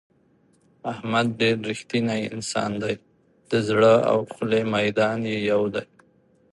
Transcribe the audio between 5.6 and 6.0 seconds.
دی.